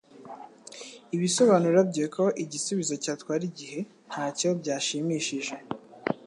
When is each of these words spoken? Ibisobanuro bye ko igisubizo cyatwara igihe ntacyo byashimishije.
Ibisobanuro 1.15 1.79
bye 1.89 2.05
ko 2.15 2.23
igisubizo 2.43 2.93
cyatwara 3.03 3.43
igihe 3.51 3.79
ntacyo 4.09 4.49
byashimishije. 4.59 5.55